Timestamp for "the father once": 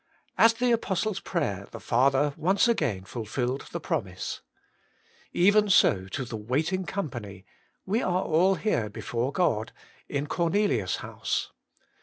1.69-2.67